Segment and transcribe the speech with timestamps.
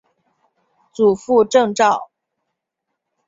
[0.91, 2.09] 祖父郑肇。